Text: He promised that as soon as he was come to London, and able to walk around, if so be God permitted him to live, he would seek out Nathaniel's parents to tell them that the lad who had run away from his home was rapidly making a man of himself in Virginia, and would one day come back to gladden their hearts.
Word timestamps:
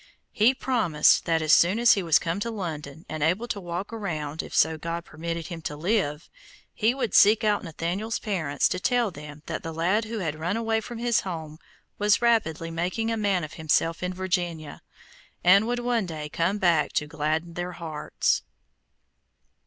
He 0.31 0.55
promised 0.55 1.25
that 1.25 1.43
as 1.43 1.53
soon 1.53 1.77
as 1.77 1.93
he 1.93 2.01
was 2.01 2.17
come 2.17 2.39
to 2.39 2.49
London, 2.49 3.05
and 3.07 3.21
able 3.21 3.47
to 3.47 3.61
walk 3.61 3.93
around, 3.93 4.41
if 4.41 4.51
so 4.55 4.71
be 4.71 4.79
God 4.79 5.05
permitted 5.05 5.49
him 5.49 5.61
to 5.61 5.75
live, 5.75 6.27
he 6.73 6.95
would 6.95 7.13
seek 7.13 7.43
out 7.43 7.63
Nathaniel's 7.63 8.17
parents 8.17 8.67
to 8.69 8.79
tell 8.79 9.11
them 9.11 9.43
that 9.45 9.61
the 9.61 9.71
lad 9.71 10.05
who 10.05 10.17
had 10.17 10.39
run 10.39 10.57
away 10.57 10.81
from 10.81 10.97
his 10.97 11.19
home 11.19 11.59
was 11.99 12.19
rapidly 12.19 12.71
making 12.71 13.11
a 13.11 13.15
man 13.15 13.43
of 13.43 13.53
himself 13.53 14.01
in 14.01 14.11
Virginia, 14.11 14.81
and 15.43 15.67
would 15.67 15.77
one 15.77 16.07
day 16.07 16.29
come 16.29 16.57
back 16.57 16.93
to 16.93 17.05
gladden 17.05 17.53
their 17.53 17.73
hearts. 17.73 18.41